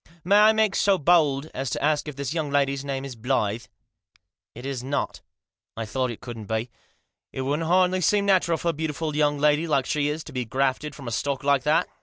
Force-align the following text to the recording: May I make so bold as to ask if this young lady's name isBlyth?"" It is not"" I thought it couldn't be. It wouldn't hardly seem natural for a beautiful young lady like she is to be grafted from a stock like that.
May 0.23 0.39
I 0.39 0.51
make 0.51 0.73
so 0.75 0.97
bold 0.97 1.51
as 1.53 1.69
to 1.69 1.83
ask 1.83 2.07
if 2.07 2.15
this 2.15 2.33
young 2.33 2.49
lady's 2.49 2.83
name 2.83 3.03
isBlyth?"" 3.05 3.67
It 4.55 4.65
is 4.65 4.83
not"" 4.83 5.21
I 5.77 5.85
thought 5.85 6.09
it 6.09 6.21
couldn't 6.21 6.47
be. 6.47 6.71
It 7.31 7.41
wouldn't 7.41 7.67
hardly 7.67 8.01
seem 8.01 8.25
natural 8.25 8.57
for 8.57 8.69
a 8.69 8.73
beautiful 8.73 9.15
young 9.15 9.37
lady 9.37 9.67
like 9.67 9.85
she 9.85 10.07
is 10.09 10.23
to 10.23 10.33
be 10.33 10.43
grafted 10.43 10.95
from 10.95 11.07
a 11.07 11.11
stock 11.11 11.43
like 11.43 11.61
that. 11.65 11.87